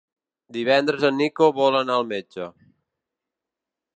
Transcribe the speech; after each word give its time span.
Divendres 0.55 1.05
en 1.09 1.15
Nico 1.23 1.51
vol 1.59 1.77
anar 1.81 1.99
al 1.99 2.09
metge. 2.15 2.49